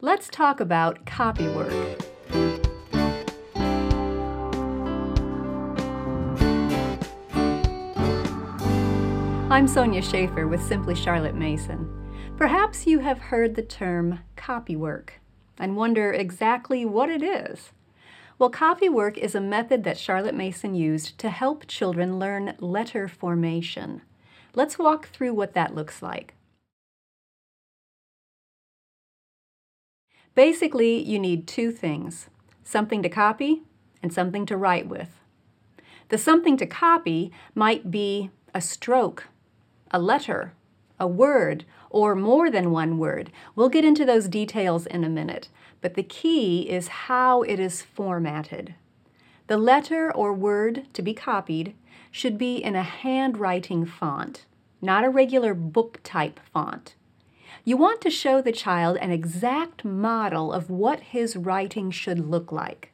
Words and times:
let's 0.00 0.28
talk 0.28 0.60
about 0.60 1.06
copywork. 1.06 1.72
I'm 9.48 9.66
Sonya 9.66 10.02
Shafer 10.02 10.46
with 10.46 10.62
Simply 10.62 10.94
Charlotte 10.94 11.34
Mason. 11.34 11.90
Perhaps 12.36 12.86
you 12.86 12.98
have 12.98 13.18
heard 13.18 13.54
the 13.54 13.62
term 13.62 14.20
copywork 14.36 15.14
and 15.58 15.76
wonder 15.76 16.12
exactly 16.12 16.84
what 16.84 17.08
it 17.08 17.22
is. 17.22 17.72
Well, 18.38 18.50
copywork 18.50 19.16
is 19.16 19.34
a 19.34 19.40
method 19.40 19.84
that 19.84 19.96
Charlotte 19.96 20.34
Mason 20.34 20.74
used 20.74 21.16
to 21.20 21.30
help 21.30 21.66
children 21.66 22.18
learn 22.18 22.54
letter 22.58 23.08
formation. 23.08 24.02
Let's 24.54 24.78
walk 24.78 25.08
through 25.08 25.32
what 25.32 25.54
that 25.54 25.74
looks 25.74 26.02
like. 26.02 26.34
Basically, 30.36 31.02
you 31.02 31.18
need 31.18 31.48
two 31.48 31.72
things 31.72 32.28
something 32.62 33.02
to 33.02 33.08
copy 33.08 33.62
and 34.02 34.12
something 34.12 34.44
to 34.44 34.56
write 34.56 34.86
with. 34.86 35.08
The 36.10 36.18
something 36.18 36.56
to 36.58 36.66
copy 36.66 37.32
might 37.54 37.90
be 37.90 38.30
a 38.54 38.60
stroke, 38.60 39.28
a 39.90 39.98
letter, 39.98 40.52
a 41.00 41.06
word, 41.06 41.64
or 41.88 42.14
more 42.14 42.50
than 42.50 42.70
one 42.70 42.98
word. 42.98 43.32
We'll 43.54 43.70
get 43.70 43.84
into 43.84 44.04
those 44.04 44.28
details 44.28 44.84
in 44.84 45.04
a 45.04 45.08
minute, 45.08 45.48
but 45.80 45.94
the 45.94 46.02
key 46.02 46.68
is 46.68 46.88
how 46.88 47.40
it 47.42 47.58
is 47.58 47.80
formatted. 47.80 48.74
The 49.46 49.56
letter 49.56 50.14
or 50.14 50.34
word 50.34 50.86
to 50.92 51.00
be 51.00 51.14
copied 51.14 51.74
should 52.10 52.36
be 52.36 52.56
in 52.56 52.76
a 52.76 52.82
handwriting 52.82 53.86
font, 53.86 54.44
not 54.82 55.02
a 55.02 55.08
regular 55.08 55.54
book 55.54 56.00
type 56.02 56.40
font. 56.52 56.94
You 57.66 57.76
want 57.76 58.00
to 58.02 58.10
show 58.10 58.40
the 58.40 58.52
child 58.52 58.96
an 58.96 59.10
exact 59.10 59.84
model 59.84 60.52
of 60.52 60.70
what 60.70 61.00
his 61.00 61.36
writing 61.36 61.90
should 61.90 62.20
look 62.20 62.52
like. 62.52 62.92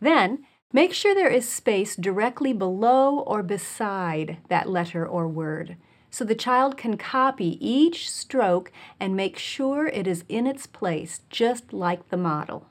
Then, 0.00 0.46
make 0.72 0.94
sure 0.94 1.14
there 1.14 1.28
is 1.28 1.48
space 1.48 1.94
directly 1.94 2.54
below 2.54 3.18
or 3.18 3.42
beside 3.42 4.38
that 4.48 4.68
letter 4.68 5.06
or 5.06 5.28
word 5.28 5.76
so 6.10 6.24
the 6.24 6.34
child 6.34 6.78
can 6.78 6.96
copy 6.96 7.58
each 7.60 8.10
stroke 8.10 8.72
and 8.98 9.14
make 9.14 9.38
sure 9.38 9.88
it 9.88 10.06
is 10.06 10.24
in 10.30 10.46
its 10.46 10.66
place 10.66 11.20
just 11.28 11.74
like 11.74 12.08
the 12.08 12.16
model. 12.16 12.68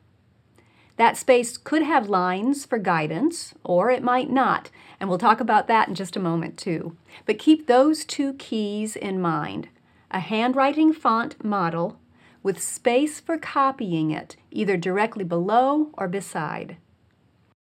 That 0.97 1.15
space 1.15 1.55
could 1.55 1.83
have 1.83 2.09
lines 2.09 2.65
for 2.65 2.79
guidance, 2.79 3.53
or 3.63 3.91
it 3.91 4.01
might 4.01 4.31
not, 4.31 4.71
and 4.99 5.07
we'll 5.07 5.19
talk 5.19 5.39
about 5.39 5.67
that 5.67 5.87
in 5.87 5.93
just 5.93 6.15
a 6.15 6.19
moment 6.19 6.57
too. 6.57 6.97
But 7.27 7.37
keep 7.37 7.67
those 7.67 8.03
two 8.03 8.33
keys 8.33 8.95
in 8.95 9.21
mind 9.21 9.67
a 10.11 10.19
handwriting 10.19 10.93
font 10.93 11.43
model 11.43 11.99
with 12.43 12.61
space 12.61 13.19
for 13.19 13.37
copying 13.37 14.11
it, 14.11 14.37
either 14.51 14.77
directly 14.77 15.23
below 15.23 15.89
or 15.93 16.07
beside. 16.07 16.77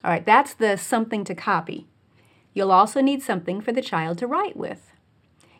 All 0.04 0.10
right, 0.10 0.24
that's 0.24 0.54
the 0.54 0.76
something 0.76 1.24
to 1.24 1.34
copy. 1.34 1.86
You'll 2.52 2.72
also 2.72 3.00
need 3.00 3.22
something 3.22 3.60
for 3.60 3.72
the 3.72 3.82
child 3.82 4.18
to 4.18 4.26
write 4.26 4.56
with. 4.56 4.92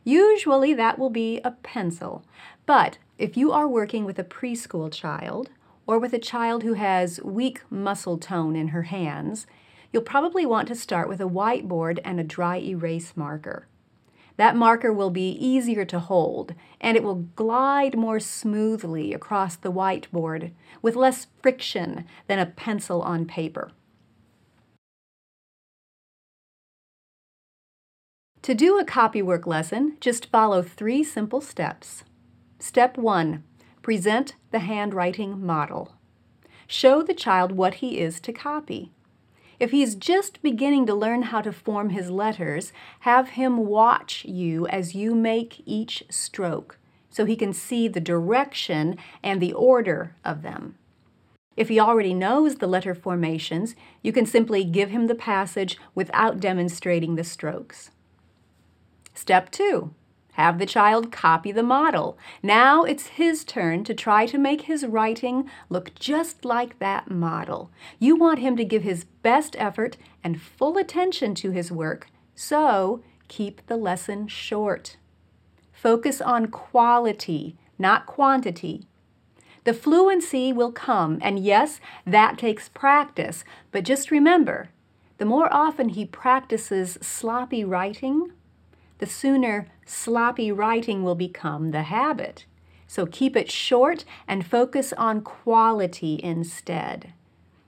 Usually 0.05 0.73
that 0.75 0.99
will 0.99 1.11
be 1.11 1.41
a 1.43 1.51
pencil, 1.51 2.25
but 2.65 2.99
if 3.19 3.37
you 3.37 3.53
are 3.53 3.67
working 3.67 4.05
with 4.05 4.19
a 4.19 4.25
preschool 4.25 4.93
child 4.93 5.51
or 5.87 5.99
with 5.99 6.13
a 6.13 6.19
child 6.19 6.63
who 6.63 6.75
has 6.75 7.21
weak 7.23 7.63
muscle 7.71 8.19
tone 8.19 8.55
in 8.55 8.69
her 8.69 8.83
hands, 8.83 9.47
you'll 9.93 10.03
probably 10.03 10.45
want 10.45 10.69
to 10.69 10.75
start 10.75 11.09
with 11.09 11.21
a 11.21 11.25
whiteboard 11.25 11.99
and 12.05 12.21
a 12.21 12.25
dry 12.25 12.59
erase 12.59 13.17
marker. 13.17 13.67
That 14.37 14.56
marker 14.56 14.92
will 14.92 15.11
be 15.11 15.31
easier 15.31 15.84
to 15.87 15.98
hold 15.98 16.55
and 16.81 16.97
it 16.97 17.03
will 17.03 17.27
glide 17.37 17.97
more 17.97 18.20
smoothly 18.20 19.15
across 19.15 19.56
the 19.56 19.73
whiteboard 19.73 20.53
with 20.83 20.97
less 20.97 21.27
friction 21.42 22.05
than 22.27 22.39
a 22.39 22.47
pencil 22.47 23.01
on 23.03 23.25
paper. 23.25 23.70
To 28.42 28.55
do 28.55 28.79
a 28.79 28.85
copywork 28.85 29.47
lesson, 29.47 29.97
just 30.01 30.30
follow 30.30 30.63
three 30.63 31.03
simple 31.03 31.41
steps. 31.41 32.05
Step 32.61 32.97
1. 32.97 33.42
Present 33.83 34.35
the 34.53 34.61
handwriting 34.61 35.45
model. 35.45 35.97
Show 36.68 37.03
the 37.03 37.14
child 37.14 37.53
what 37.53 37.74
he 37.74 37.98
is 37.98 38.20
to 38.20 38.33
copy. 38.33 38.92
If 39.58 39.70
he's 39.70 39.94
just 39.94 40.42
beginning 40.42 40.86
to 40.86 40.94
learn 40.94 41.22
how 41.22 41.40
to 41.40 41.52
form 41.52 41.90
his 41.90 42.11
letters, 42.11 42.72
have 43.00 43.30
him 43.30 43.67
watch 43.67 44.24
you 44.24 44.67
as 44.67 44.94
you 44.94 45.14
make 45.14 45.62
each 45.64 46.05
stroke 46.11 46.78
so 47.08 47.24
he 47.24 47.36
can 47.36 47.55
see 47.55 47.89
the 47.89 48.00
direction 48.00 48.98
and 49.22 49.40
the 49.40 49.55
order 49.55 50.14
of 50.24 50.42
them. 50.42 50.77
If 51.56 51.68
he 51.68 51.80
already 51.80 52.12
knows 52.12 52.56
the 52.56 52.67
letter 52.67 52.94
formations, 52.94 53.74
you 54.02 54.12
can 54.12 54.27
simply 54.27 54.64
give 54.64 54.90
him 54.90 55.06
the 55.06 55.14
passage 55.14 55.78
without 55.94 56.38
demonstrating 56.38 57.17
the 57.17 57.24
strokes. 57.24 57.90
Step 59.14 59.50
2. 59.50 59.94
Have 60.36 60.58
the 60.58 60.67
child 60.67 61.11
copy 61.11 61.51
the 61.51 61.63
model. 61.63 62.19
Now 62.42 62.85
it's 62.85 63.07
his 63.07 63.42
turn 63.42 63.85
to 63.85 63.95
try 63.95 64.27
to 64.27 64.36
make 64.36 64.63
his 64.63 64.85
writing 64.85 65.48
look 65.70 65.95
just 65.95 66.45
like 66.45 66.79
that 66.79 67.11
model. 67.11 67.70
You 67.98 68.17
want 68.17 68.41
him 68.41 68.55
to 68.58 68.64
give 68.64 68.83
his 68.83 69.05
best 69.05 69.57
effort 69.58 69.97
and 70.23 70.39
full 70.39 70.77
attention 70.77 71.35
to 71.36 71.52
his 71.52 71.73
work, 71.73 72.08
so 72.35 73.02
keep 73.29 73.67
the 73.67 73.79
lesson 73.79 74.29
short. 74.29 74.98
Focus 75.73 76.20
on 76.20 76.48
quality, 76.48 77.57
not 77.79 78.05
quantity. 78.05 78.86
The 79.64 79.73
fluency 79.73 80.53
will 80.53 80.70
come, 80.70 81.18
and 81.23 81.39
yes, 81.39 81.80
that 82.05 82.36
takes 82.36 82.68
practice, 82.68 83.42
but 83.73 83.85
just 83.85 84.11
remember 84.11 84.68
the 85.17 85.24
more 85.24 85.51
often 85.51 85.89
he 85.89 86.05
practices 86.05 86.98
sloppy 87.01 87.64
writing, 87.64 88.33
the 88.98 89.07
sooner 89.07 89.68
sloppy 89.84 90.51
writing 90.51 91.02
will 91.02 91.14
become 91.14 91.70
the 91.70 91.84
habit. 91.84 92.46
So 92.86 93.07
keep 93.07 93.36
it 93.36 93.51
short 93.51 94.05
and 94.29 94.46
focus 94.46 94.92
on 94.92 95.23
quality 95.23 96.20
instead. 96.23 97.12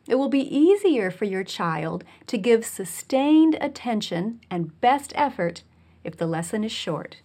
It 0.07 0.15
will 0.15 0.29
be 0.29 0.57
easier 0.57 1.11
for 1.11 1.27
your 1.27 1.45
child 1.45 2.05
to 2.29 2.39
give 2.39 2.65
sustained 2.65 3.59
attention 3.61 4.41
and 4.51 4.81
best 4.81 5.13
effort 5.15 5.63
if 6.03 6.17
the 6.17 6.27
lesson 6.27 6.65
is 6.65 6.73
short. 6.73 7.19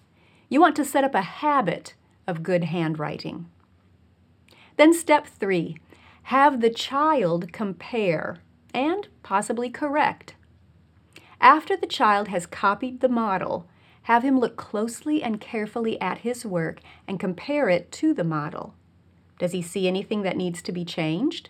You 0.50 0.60
want 0.60 0.76
to 0.76 0.86
set 0.86 1.04
up 1.04 1.16
a 1.16 1.22
habit 1.22 1.94
of 2.28 2.44
good 2.44 2.66
handwriting. 2.66 3.50
Then, 4.76 4.94
step 4.94 5.28
three 5.28 5.78
have 6.24 6.62
the 6.62 6.70
child 6.70 7.54
compare 7.54 8.40
and 8.74 9.08
possibly 9.22 9.70
correct. 9.70 10.36
After 11.40 11.78
the 11.78 11.88
child 11.88 12.28
has 12.30 12.46
copied 12.46 13.02
the 13.02 13.10
model, 13.10 13.68
have 14.04 14.24
him 14.24 14.40
look 14.40 14.56
closely 14.56 15.24
and 15.24 15.40
carefully 15.40 16.00
at 16.00 16.20
his 16.20 16.46
work 16.46 16.80
and 17.08 17.20
compare 17.20 17.70
it 17.70 17.92
to 17.92 18.14
the 18.14 18.24
model. 18.24 18.76
Does 19.40 19.52
he 19.52 19.62
see 19.62 19.88
anything 19.88 20.22
that 20.24 20.38
needs 20.38 20.62
to 20.62 20.72
be 20.72 20.86
changed? 20.86 21.50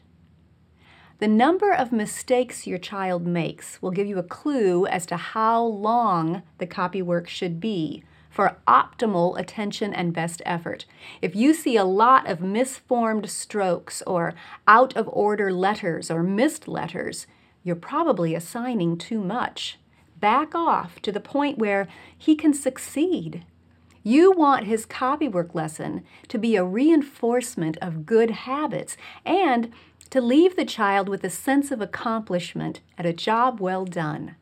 The 1.20 1.28
number 1.28 1.72
of 1.72 1.92
mistakes 1.92 2.68
your 2.68 2.78
child 2.78 3.26
makes 3.26 3.82
will 3.82 3.92
give 3.92 4.08
you 4.08 4.18
a 4.18 4.24
clue 4.24 4.86
as 4.86 5.06
to 5.08 5.18
how 5.18 5.64
long 5.64 6.44
the 6.58 6.68
copy 6.68 7.02
work 7.02 7.30
should 7.30 7.60
be 7.60 8.04
for 8.30 8.58
optimal 8.68 9.40
attention 9.40 9.94
and 9.94 10.12
best 10.12 10.42
effort. 10.46 10.86
If 11.22 11.36
you 11.36 11.54
see 11.54 11.78
a 11.78 11.86
lot 11.86 12.28
of 12.28 12.42
misformed 12.42 13.30
strokes 13.30 14.02
or 14.08 14.34
out 14.68 14.98
of 14.98 15.08
order 15.14 15.54
letters 15.54 16.10
or 16.10 16.24
missed 16.24 16.68
letters, 16.68 17.28
you're 17.64 17.76
probably 17.76 18.34
assigning 18.34 18.98
too 18.98 19.20
much 19.20 19.78
back 20.24 20.56
off 20.56 21.02
to 21.02 21.12
the 21.12 21.20
point 21.20 21.58
where 21.58 21.86
he 22.18 22.34
can 22.34 22.54
succeed. 22.54 23.44
You 24.04 24.32
want 24.32 24.68
his 24.68 24.86
copywork 24.86 25.54
lesson 25.54 26.06
to 26.30 26.38
be 26.38 26.56
a 26.56 26.64
reinforcement 26.64 27.76
of 27.82 28.06
good 28.06 28.32
habits 28.32 28.96
and 29.26 29.74
to 30.12 30.22
leave 30.22 30.56
the 30.56 30.64
child 30.64 31.10
with 31.10 31.26
a 31.26 31.30
sense 31.30 31.72
of 31.72 31.82
accomplishment 31.82 32.80
at 32.98 33.06
a 33.06 33.12
job 33.12 33.60
well 33.60 33.84
done. 33.84 34.36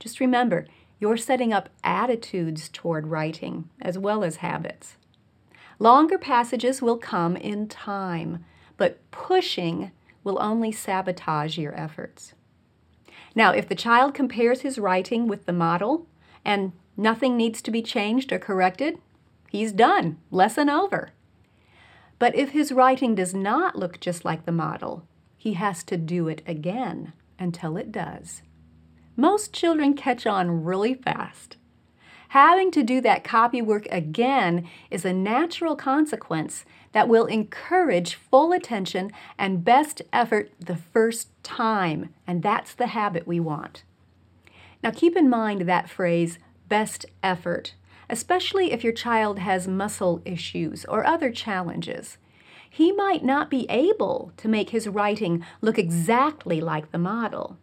Just 0.00 0.18
remember, 0.18 0.66
you're 0.98 1.16
setting 1.16 1.52
up 1.52 1.68
attitudes 1.84 2.68
toward 2.68 3.06
writing 3.06 3.68
as 3.80 3.96
well 3.96 4.24
as 4.24 4.36
habits. 4.36 4.96
Longer 5.78 6.18
passages 6.18 6.82
will 6.82 6.98
come 6.98 7.36
in 7.36 7.68
time, 7.68 8.44
but 8.76 8.98
pushing 9.12 9.92
will 10.24 10.42
only 10.42 10.72
sabotage 10.72 11.56
your 11.56 11.78
efforts. 11.78 12.34
Now, 13.40 13.52
if 13.52 13.66
the 13.66 13.74
child 13.74 14.12
compares 14.12 14.60
his 14.60 14.78
writing 14.78 15.26
with 15.26 15.46
the 15.46 15.52
model 15.54 16.06
and 16.44 16.72
nothing 16.94 17.38
needs 17.38 17.62
to 17.62 17.70
be 17.70 17.80
changed 17.80 18.34
or 18.34 18.38
corrected, 18.38 18.98
he's 19.48 19.72
done, 19.72 20.18
lesson 20.30 20.68
over. 20.68 21.12
But 22.18 22.34
if 22.34 22.50
his 22.50 22.70
writing 22.70 23.14
does 23.14 23.32
not 23.32 23.78
look 23.78 23.98
just 23.98 24.26
like 24.26 24.44
the 24.44 24.52
model, 24.52 25.06
he 25.38 25.54
has 25.54 25.82
to 25.84 25.96
do 25.96 26.28
it 26.28 26.42
again 26.46 27.14
until 27.38 27.78
it 27.78 27.90
does. 27.90 28.42
Most 29.16 29.54
children 29.54 29.94
catch 29.94 30.26
on 30.26 30.62
really 30.62 30.92
fast. 30.92 31.56
Having 32.30 32.70
to 32.72 32.84
do 32.84 33.00
that 33.00 33.24
copy 33.24 33.60
work 33.60 33.88
again 33.90 34.68
is 34.88 35.04
a 35.04 35.12
natural 35.12 35.74
consequence 35.74 36.64
that 36.92 37.08
will 37.08 37.26
encourage 37.26 38.14
full 38.14 38.52
attention 38.52 39.10
and 39.36 39.64
best 39.64 40.00
effort 40.12 40.52
the 40.60 40.76
first 40.76 41.30
time, 41.42 42.14
and 42.28 42.40
that's 42.40 42.72
the 42.72 42.88
habit 42.88 43.26
we 43.26 43.40
want. 43.40 43.82
Now 44.80 44.92
keep 44.92 45.16
in 45.16 45.28
mind 45.28 45.62
that 45.62 45.90
phrase, 45.90 46.38
best 46.68 47.04
effort, 47.20 47.74
especially 48.08 48.70
if 48.70 48.84
your 48.84 48.92
child 48.92 49.40
has 49.40 49.66
muscle 49.66 50.22
issues 50.24 50.84
or 50.84 51.04
other 51.04 51.32
challenges. 51.32 52.16
He 52.70 52.92
might 52.92 53.24
not 53.24 53.50
be 53.50 53.66
able 53.68 54.30
to 54.36 54.46
make 54.46 54.70
his 54.70 54.86
writing 54.86 55.44
look 55.60 55.80
exactly 55.80 56.60
like 56.60 56.92
the 56.92 56.98
model. 56.98 57.58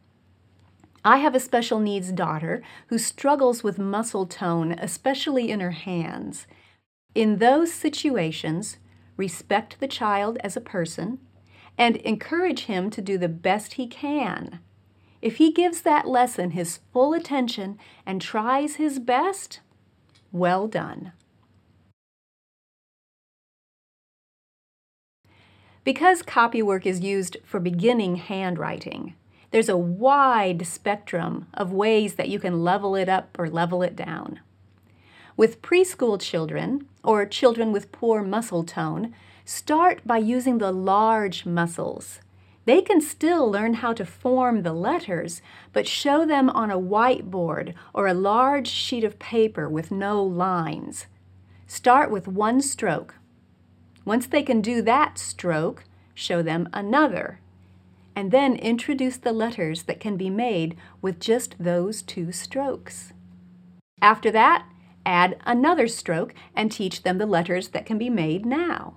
I 1.07 1.19
have 1.19 1.35
a 1.35 1.39
special 1.39 1.79
needs 1.79 2.11
daughter 2.11 2.61
who 2.87 2.97
struggles 2.97 3.63
with 3.63 3.79
muscle 3.79 4.25
tone, 4.25 4.73
especially 4.73 5.49
in 5.49 5.61
her 5.61 5.71
hands. 5.71 6.47
In 7.15 7.37
those 7.37 7.71
situations, 7.71 8.75
respect 9.15 9.79
the 9.79 9.87
child 9.87 10.37
as 10.43 10.57
a 10.57 10.61
person 10.61 11.19
and 11.77 11.95
encourage 11.95 12.65
him 12.65 12.89
to 12.89 13.01
do 13.01 13.17
the 13.17 13.29
best 13.29 13.75
he 13.75 13.87
can. 13.87 14.59
If 15.21 15.37
he 15.37 15.53
gives 15.53 15.83
that 15.83 16.09
lesson 16.09 16.51
his 16.51 16.81
full 16.91 17.13
attention 17.13 17.79
and 18.05 18.21
tries 18.21 18.75
his 18.75 18.99
best, 18.99 19.61
well 20.33 20.67
done. 20.67 21.13
Because 25.85 26.21
copywork 26.21 26.85
is 26.85 26.99
used 26.99 27.37
for 27.45 27.61
beginning 27.61 28.17
handwriting, 28.17 29.15
there's 29.51 29.69
a 29.69 29.77
wide 29.77 30.65
spectrum 30.67 31.47
of 31.53 31.71
ways 31.71 32.15
that 32.15 32.29
you 32.29 32.39
can 32.39 32.63
level 32.63 32.95
it 32.95 33.09
up 33.09 33.37
or 33.39 33.49
level 33.49 33.81
it 33.83 33.95
down. 33.95 34.39
With 35.35 35.61
preschool 35.61 36.19
children, 36.19 36.87
or 37.03 37.25
children 37.25 37.71
with 37.71 37.91
poor 37.91 38.23
muscle 38.23 38.63
tone, 38.63 39.13
start 39.45 40.01
by 40.05 40.17
using 40.17 40.57
the 40.57 40.71
large 40.71 41.45
muscles 41.45 42.19
they 42.67 42.81
can 42.81 42.99
still 42.99 43.49
learn 43.49 43.75
how 43.75 43.93
to 43.93 44.05
form 44.05 44.63
the 44.63 44.73
letters, 44.73 45.41
but 45.71 45.87
show 45.87 46.25
them 46.25 46.49
on 46.49 46.69
a 46.69 46.77
whiteboard 46.77 47.73
or 47.93 48.07
a 48.07 48.13
large 48.13 48.67
sheet 48.67 49.05
of 49.05 49.19
paper 49.19 49.69
with 49.69 49.89
no 49.89 50.21
lines. 50.21 51.05
Start 51.65 52.11
with 52.11 52.27
one 52.27 52.61
stroke. 52.61 53.15
Once 54.03 54.27
they 54.27 54.43
can 54.43 54.59
do 54.59 54.81
that 54.81 55.17
stroke, 55.17 55.85
show 56.13 56.41
them 56.41 56.67
another. 56.73 57.39
And 58.17 58.31
then 58.31 58.55
introduce 58.55 59.17
the 59.17 59.31
letters 59.31 59.83
that 59.83 59.99
can 59.99 60.17
be 60.17 60.31
made 60.31 60.75
with 61.03 61.19
just 61.19 61.53
those 61.59 62.01
two 62.01 62.31
strokes. 62.31 63.13
After 64.01 64.31
that, 64.31 64.65
add 65.05 65.37
another 65.45 65.87
stroke 65.87 66.33
and 66.55 66.71
teach 66.71 67.03
them 67.03 67.19
the 67.19 67.27
letters 67.27 67.67
that 67.69 67.85
can 67.85 67.99
be 67.99 68.09
made 68.09 68.43
now. 68.43 68.95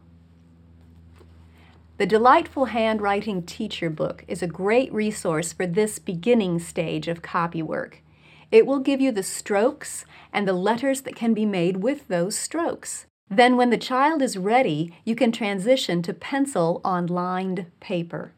The 1.99 2.06
Delightful 2.06 2.69
Handwriting 2.69 3.43
Teacher 3.43 3.90
Book 3.90 4.25
is 4.26 4.43
a 4.43 4.46
great 4.46 4.90
resource 4.90 5.52
for 5.52 5.66
this 5.66 5.99
beginning 5.99 6.58
stage 6.58 7.06
of 7.06 7.20
copywork. 7.20 8.02
It 8.50 8.66
will 8.66 8.78
give 8.78 9.02
you 9.02 9.12
the 9.12 9.23
strokes 9.23 10.06
and 10.32 10.49
the 10.49 10.55
letters 10.55 11.02
that 11.02 11.14
can 11.14 11.34
be 11.34 11.44
made 11.44 11.82
with 11.82 12.08
those 12.08 12.38
strokes. 12.38 13.05
Then 13.28 13.58
when 13.58 13.69
the 13.69 13.76
child 13.76 14.23
is 14.23 14.38
ready, 14.38 14.96
you 15.05 15.14
can 15.14 15.31
transition 15.31 16.00
to 16.05 16.14
pencil 16.14 16.81
on 16.82 17.06
lined 17.06 17.66
paper. 17.81 18.32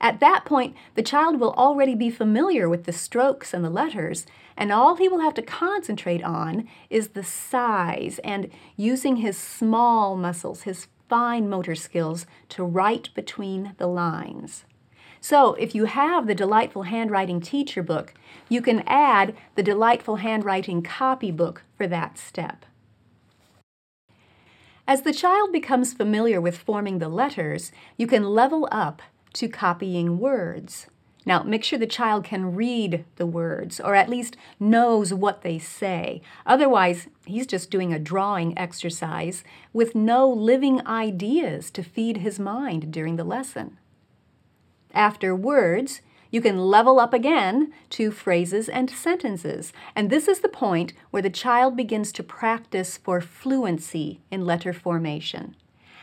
At 0.00 0.20
that 0.20 0.46
point, 0.46 0.74
the 0.94 1.02
child 1.02 1.38
will 1.38 1.52
already 1.52 1.94
be 1.94 2.08
familiar 2.08 2.68
with 2.68 2.84
the 2.84 2.92
strokes 2.92 3.52
and 3.52 3.62
the 3.62 3.70
letters, 3.70 4.26
and 4.56 4.72
all 4.72 4.96
he 4.96 5.08
will 5.08 5.20
have 5.20 5.34
to 5.34 5.42
concentrate 5.42 6.22
on 6.22 6.66
is 6.88 7.08
the 7.08 7.24
size 7.24 8.18
and 8.24 8.50
using 8.76 9.16
his 9.16 9.36
small 9.36 10.16
muscles, 10.16 10.62
his 10.62 10.88
fine 11.08 11.50
motor 11.50 11.74
skills 11.74 12.24
to 12.48 12.64
write 12.64 13.10
between 13.14 13.74
the 13.76 13.86
lines. 13.86 14.64
So 15.20 15.52
if 15.54 15.74
you 15.74 15.84
have 15.84 16.26
the 16.26 16.34
Delightful 16.34 16.84
Handwriting 16.84 17.40
Teacher 17.40 17.82
Book, 17.82 18.14
you 18.48 18.62
can 18.62 18.82
add 18.86 19.36
the 19.54 19.62
Delightful 19.62 20.16
Handwriting 20.16 20.82
Copybook 20.82 21.62
for 21.76 21.86
that 21.86 22.16
step. 22.16 22.64
As 24.88 25.02
the 25.02 25.12
child 25.12 25.52
becomes 25.52 25.92
familiar 25.92 26.40
with 26.40 26.56
forming 26.56 26.98
the 26.98 27.08
letters, 27.08 27.70
you 27.98 28.06
can 28.06 28.24
level 28.24 28.66
up 28.72 29.02
to 29.34 29.48
copying 29.48 30.18
words. 30.18 30.86
Now, 31.26 31.42
make 31.42 31.64
sure 31.64 31.78
the 31.78 31.86
child 31.86 32.24
can 32.24 32.54
read 32.54 33.04
the 33.16 33.26
words 33.26 33.78
or 33.78 33.94
at 33.94 34.08
least 34.08 34.36
knows 34.58 35.12
what 35.12 35.42
they 35.42 35.58
say. 35.58 36.22
Otherwise, 36.46 37.08
he's 37.26 37.46
just 37.46 37.70
doing 37.70 37.92
a 37.92 37.98
drawing 37.98 38.56
exercise 38.58 39.44
with 39.72 39.94
no 39.94 40.28
living 40.28 40.86
ideas 40.86 41.70
to 41.72 41.82
feed 41.82 42.18
his 42.18 42.40
mind 42.40 42.90
during 42.90 43.16
the 43.16 43.24
lesson. 43.24 43.78
After 44.94 45.34
words, 45.36 46.00
you 46.30 46.40
can 46.40 46.58
level 46.58 46.98
up 46.98 47.12
again 47.12 47.72
to 47.90 48.10
phrases 48.10 48.68
and 48.68 48.88
sentences. 48.88 49.72
And 49.94 50.10
this 50.10 50.26
is 50.28 50.40
the 50.40 50.48
point 50.48 50.92
where 51.10 51.22
the 51.22 51.30
child 51.30 51.76
begins 51.76 52.12
to 52.12 52.22
practice 52.22 52.96
for 52.96 53.20
fluency 53.20 54.20
in 54.30 54.46
letter 54.46 54.72
formation. 54.72 55.56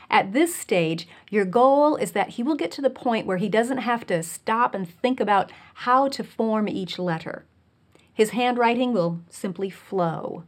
At 0.09 0.31
this 0.33 0.55
stage, 0.55 1.07
your 1.29 1.45
goal 1.45 1.95
is 1.97 2.13
that 2.13 2.31
he 2.31 2.43
will 2.43 2.55
get 2.55 2.71
to 2.71 2.81
the 2.81 2.89
point 2.89 3.25
where 3.25 3.37
he 3.37 3.49
doesn't 3.49 3.79
have 3.79 4.07
to 4.07 4.23
stop 4.23 4.73
and 4.73 4.87
think 4.89 5.19
about 5.19 5.51
how 5.75 6.07
to 6.09 6.23
form 6.23 6.69
each 6.69 6.97
letter. 6.97 7.45
His 8.13 8.31
handwriting 8.31 8.93
will 8.93 9.19
simply 9.29 9.69
flow. 9.69 10.43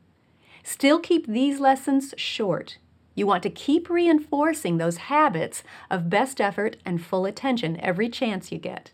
Still 0.64 1.00
keep 1.00 1.28
these 1.28 1.60
lessons 1.60 2.14
short. 2.18 2.78
You 3.16 3.28
want 3.28 3.44
to 3.44 3.50
keep 3.50 3.90
reinforcing 3.90 4.78
those 4.78 4.98
habits 4.98 5.62
of 5.92 6.10
best 6.10 6.40
effort 6.40 6.78
and 6.86 7.04
full 7.04 7.26
attention 7.26 7.80
every 7.82 8.08
chance 8.08 8.52
you 8.52 8.60
get. 8.60 8.92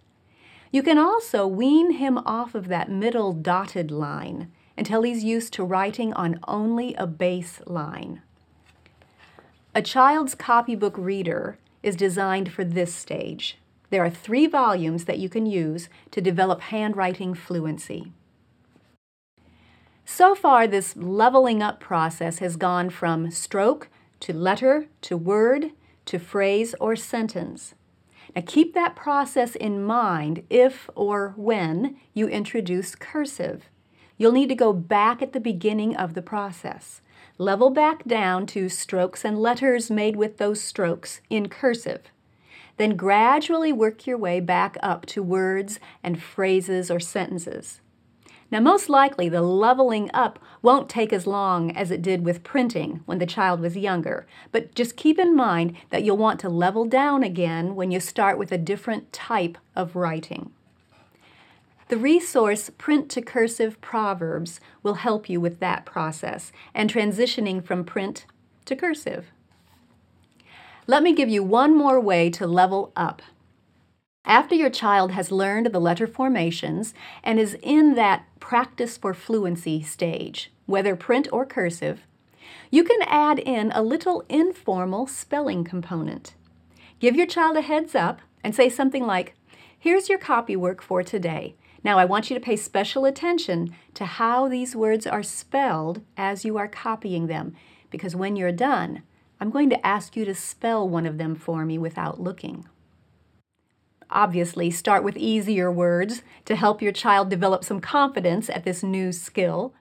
You 0.71 0.81
can 0.81 0.97
also 0.97 1.47
wean 1.47 1.91
him 1.91 2.17
off 2.25 2.55
of 2.55 2.67
that 2.67 2.89
middle 2.89 3.33
dotted 3.33 3.91
line 3.91 4.51
until 4.77 5.03
he's 5.03 5.23
used 5.23 5.53
to 5.53 5.63
writing 5.63 6.11
on 6.13 6.39
only 6.47 6.95
a 6.95 7.07
base 7.07 7.61
line. 7.65 8.21
A 9.77 9.81
child's 9.81 10.35
copybook 10.35 10.97
reader 10.97 11.57
is 11.83 11.97
designed 11.97 12.49
for 12.49 12.63
this 12.63 12.95
stage. 12.95 13.57
There 13.89 14.05
are 14.05 14.09
three 14.09 14.47
volumes 14.47 15.03
that 15.03 15.19
you 15.19 15.27
can 15.27 15.45
use 15.45 15.89
to 16.11 16.21
develop 16.21 16.61
handwriting 16.61 17.33
fluency. 17.33 18.13
So 20.05 20.33
far, 20.33 20.65
this 20.65 20.95
leveling 20.95 21.61
up 21.61 21.81
process 21.81 22.39
has 22.39 22.55
gone 22.55 22.89
from 22.89 23.31
stroke 23.31 23.89
to 24.21 24.31
letter 24.31 24.87
to 25.01 25.17
word 25.17 25.71
to 26.05 26.19
phrase 26.19 26.73
or 26.79 26.95
sentence. 26.95 27.75
Now 28.33 28.43
keep 28.45 28.73
that 28.75 28.95
process 28.95 29.55
in 29.55 29.83
mind 29.83 30.43
if 30.49 30.89
or 30.95 31.33
when 31.35 31.97
you 32.13 32.29
introduce 32.29 32.95
cursive. 32.95 33.65
You'll 34.17 34.31
need 34.31 34.47
to 34.47 34.55
go 34.55 34.71
back 34.71 35.21
at 35.21 35.33
the 35.33 35.41
beginning 35.41 35.97
of 35.97 36.13
the 36.13 36.21
process. 36.21 37.01
Level 37.37 37.69
back 37.69 38.05
down 38.05 38.45
to 38.47 38.69
strokes 38.69 39.25
and 39.25 39.37
letters 39.37 39.91
made 39.91 40.15
with 40.15 40.37
those 40.37 40.61
strokes 40.61 41.19
in 41.29 41.49
cursive. 41.49 42.03
Then 42.77 42.95
gradually 42.95 43.73
work 43.73 44.07
your 44.07 44.17
way 44.17 44.39
back 44.39 44.77
up 44.81 45.05
to 45.07 45.21
words 45.21 45.79
and 46.01 46.21
phrases 46.21 46.89
or 46.89 47.01
sentences. 47.01 47.81
Now, 48.51 48.61
most 48.61 48.87
likely, 48.87 49.27
the 49.27 49.41
leveling 49.41 50.09
up 50.13 50.39
won't 50.61 50.87
take 50.87 51.11
as 51.11 51.27
long 51.27 51.75
as 51.75 51.91
it 51.91 52.01
did 52.01 52.23
with 52.23 52.43
printing 52.43 53.01
when 53.05 53.17
the 53.17 53.25
child 53.25 53.59
was 53.59 53.75
younger, 53.75 54.27
but 54.53 54.73
just 54.73 54.95
keep 54.95 55.19
in 55.19 55.35
mind 55.35 55.75
that 55.89 56.03
you'll 56.03 56.15
want 56.15 56.39
to 56.41 56.49
level 56.49 56.85
down 56.85 57.21
again 57.21 57.75
when 57.75 57.91
you 57.91 57.99
start 57.99 58.37
with 58.37 58.53
a 58.53 58.57
different 58.57 59.11
type 59.11 59.57
of 59.75 59.95
writing. 59.95 60.51
The 61.87 61.97
resource 61.97 62.71
Print 62.79 63.11
to 63.11 63.21
Cursive 63.21 63.79
Proverbs 63.79 64.59
will 64.81 64.95
help 64.95 65.29
you 65.29 65.39
with 65.39 65.59
that 65.59 65.85
process 65.85 66.51
and 66.73 66.91
transitioning 66.91 67.63
from 67.63 67.83
print 67.83 68.25
to 68.65 68.75
cursive. 68.75 69.27
Let 70.87 71.03
me 71.03 71.13
give 71.13 71.29
you 71.29 71.43
one 71.43 71.77
more 71.77 71.99
way 71.99 72.31
to 72.31 72.47
level 72.47 72.91
up. 72.95 73.21
After 74.25 74.55
your 74.55 74.71
child 74.71 75.11
has 75.11 75.31
learned 75.31 75.67
the 75.67 75.79
letter 75.79 76.07
formations 76.07 76.95
and 77.23 77.39
is 77.39 77.55
in 77.61 77.93
that 77.93 78.25
practice 78.39 78.97
for 78.97 79.13
fluency 79.13 79.83
stage, 79.83 80.51
whether 80.65 80.95
print 80.95 81.27
or 81.31 81.45
cursive, 81.45 82.01
you 82.71 82.83
can 82.83 83.03
add 83.03 83.37
in 83.37 83.71
a 83.73 83.83
little 83.83 84.23
informal 84.27 85.05
spelling 85.05 85.63
component. 85.63 86.33
Give 86.99 87.15
your 87.15 87.27
child 87.27 87.57
a 87.57 87.61
heads 87.61 87.93
up 87.93 88.21
and 88.43 88.55
say 88.55 88.69
something 88.69 89.05
like, 89.05 89.35
Here's 89.77 90.09
your 90.09 90.17
copy 90.17 90.55
work 90.55 90.81
for 90.81 91.03
today. 91.03 91.53
Now, 91.85 91.99
I 91.99 92.05
want 92.05 92.31
you 92.31 92.33
to 92.33 92.43
pay 92.43 92.55
special 92.55 93.05
attention 93.05 93.75
to 93.93 94.05
how 94.05 94.47
these 94.47 94.75
words 94.75 95.05
are 95.05 95.21
spelled 95.21 96.01
as 96.17 96.43
you 96.43 96.57
are 96.57 96.67
copying 96.67 97.27
them, 97.27 97.55
because 97.91 98.15
when 98.15 98.35
you're 98.35 98.51
done, 98.51 99.03
I'm 99.39 99.51
going 99.51 99.69
to 99.69 99.85
ask 99.85 100.15
you 100.15 100.25
to 100.25 100.33
spell 100.33 100.89
one 100.89 101.05
of 101.05 101.19
them 101.19 101.35
for 101.35 101.63
me 101.63 101.77
without 101.77 102.19
looking. 102.19 102.67
Obviously, 104.09 104.71
start 104.71 105.03
with 105.03 105.15
easier 105.15 105.71
words 105.71 106.23
to 106.45 106.55
help 106.55 106.81
your 106.81 106.91
child 106.91 107.29
develop 107.29 107.63
some 107.63 107.79
confidence 107.79 108.49
at 108.49 108.63
this 108.63 108.81
new 108.81 109.11
skill. 109.11 109.75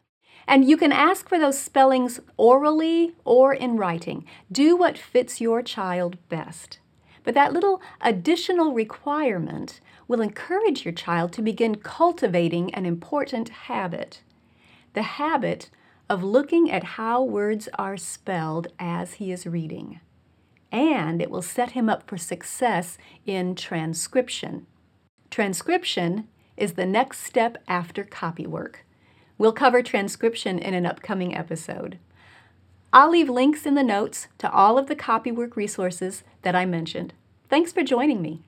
And 0.46 0.68
you 0.68 0.76
can 0.76 0.92
ask 0.92 1.26
for 1.26 1.38
those 1.38 1.58
spellings 1.58 2.20
orally 2.36 3.14
or 3.24 3.54
in 3.54 3.78
writing. 3.78 4.26
Do 4.52 4.76
what 4.76 4.98
fits 4.98 5.40
your 5.40 5.62
child 5.62 6.18
best. 6.28 6.80
But 7.24 7.34
that 7.34 7.52
little 7.52 7.82
additional 8.00 8.72
requirement 8.72 9.80
will 10.06 10.20
encourage 10.20 10.84
your 10.84 10.94
child 10.94 11.32
to 11.32 11.42
begin 11.42 11.76
cultivating 11.76 12.72
an 12.74 12.86
important 12.86 13.48
habit 13.48 14.22
the 14.94 15.02
habit 15.02 15.70
of 16.08 16.22
looking 16.22 16.70
at 16.70 16.84
how 16.84 17.22
words 17.22 17.68
are 17.74 17.96
spelled 17.96 18.68
as 18.78 19.14
he 19.14 19.32
is 19.32 19.46
reading. 19.46 20.00
And 20.72 21.20
it 21.20 21.30
will 21.30 21.42
set 21.42 21.72
him 21.72 21.88
up 21.88 22.08
for 22.08 22.16
success 22.16 22.96
in 23.26 23.54
transcription. 23.54 24.66
Transcription 25.30 26.28
is 26.56 26.74
the 26.74 26.86
next 26.86 27.20
step 27.20 27.58
after 27.68 28.04
copywork. 28.04 28.84
We'll 29.36 29.52
cover 29.52 29.82
transcription 29.82 30.58
in 30.58 30.74
an 30.74 30.86
upcoming 30.86 31.36
episode. 31.36 31.98
I'll 32.96 33.10
leave 33.10 33.28
links 33.28 33.66
in 33.66 33.74
the 33.74 33.82
notes 33.82 34.28
to 34.38 34.48
all 34.52 34.78
of 34.78 34.86
the 34.86 34.94
copywork 34.94 35.56
resources 35.56 36.22
that 36.42 36.54
I 36.54 36.64
mentioned. 36.64 37.12
Thanks 37.48 37.72
for 37.72 37.82
joining 37.82 38.22
me. 38.22 38.42